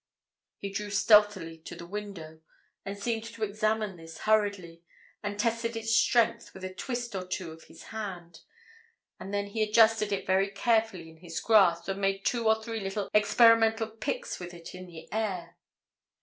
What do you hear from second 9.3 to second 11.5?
then he adjusted it very carefully in his